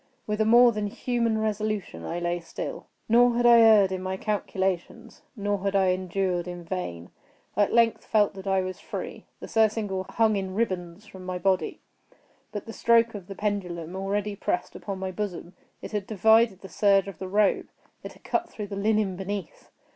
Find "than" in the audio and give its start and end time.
0.71-0.87